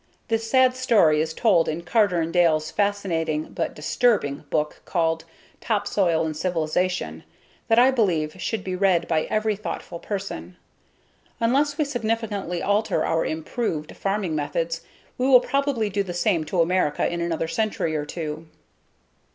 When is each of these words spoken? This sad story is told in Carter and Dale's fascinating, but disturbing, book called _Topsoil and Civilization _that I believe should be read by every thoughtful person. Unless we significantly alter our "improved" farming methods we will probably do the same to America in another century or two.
This 0.29 0.49
sad 0.49 0.75
story 0.75 1.21
is 1.21 1.31
told 1.31 1.69
in 1.69 1.83
Carter 1.83 2.21
and 2.21 2.33
Dale's 2.33 2.71
fascinating, 2.71 3.53
but 3.53 3.75
disturbing, 3.75 4.45
book 4.49 4.81
called 4.83 5.25
_Topsoil 5.61 6.25
and 6.25 6.35
Civilization 6.35 7.23
_that 7.69 7.77
I 7.77 7.91
believe 7.91 8.41
should 8.41 8.63
be 8.63 8.75
read 8.75 9.07
by 9.07 9.25
every 9.25 9.55
thoughtful 9.55 9.99
person. 9.99 10.57
Unless 11.39 11.77
we 11.77 11.85
significantly 11.85 12.63
alter 12.63 13.05
our 13.05 13.23
"improved" 13.23 13.95
farming 13.95 14.33
methods 14.35 14.81
we 15.19 15.27
will 15.27 15.39
probably 15.39 15.87
do 15.87 16.01
the 16.01 16.15
same 16.15 16.45
to 16.45 16.61
America 16.61 17.05
in 17.07 17.21
another 17.21 17.47
century 17.47 17.95
or 17.95 18.05
two. 18.07 18.47